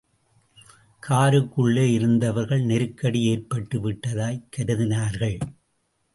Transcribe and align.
காருக்குள்ளே 1.07 1.83
இருந்தவர்கள் 1.91 2.61
நெருக்கடி 2.61 3.21
ஏற்பட்டு 3.23 3.91
விட்டதாய்க் 3.91 4.49
கருதினார்கள். 4.57 5.39